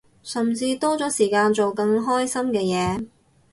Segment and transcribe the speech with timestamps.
[0.23, 3.05] 甚至多咗時間做更開心嘅嘢